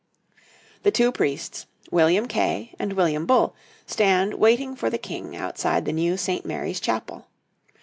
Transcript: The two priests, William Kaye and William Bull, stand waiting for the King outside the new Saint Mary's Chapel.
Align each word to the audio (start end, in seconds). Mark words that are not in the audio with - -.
The 0.81 0.89
two 0.89 1.11
priests, 1.11 1.67
William 1.91 2.27
Kaye 2.27 2.73
and 2.79 2.93
William 2.93 3.27
Bull, 3.27 3.53
stand 3.85 4.33
waiting 4.33 4.75
for 4.75 4.89
the 4.89 4.97
King 4.97 5.35
outside 5.35 5.85
the 5.85 5.91
new 5.93 6.17
Saint 6.17 6.43
Mary's 6.43 6.79
Chapel. 6.79 7.27